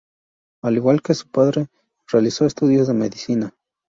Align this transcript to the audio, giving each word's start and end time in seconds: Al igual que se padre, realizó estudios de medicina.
Al 0.63 0.77
igual 0.77 1.03
que 1.03 1.13
se 1.13 1.25
padre, 1.25 1.67
realizó 2.07 2.47
estudios 2.47 2.87
de 2.87 2.95
medicina. 2.95 3.53